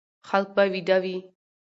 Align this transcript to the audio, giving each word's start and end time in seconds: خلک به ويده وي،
خلک 0.27 0.47
به 0.55 0.63
ويده 0.73 0.97
وي، 1.03 1.17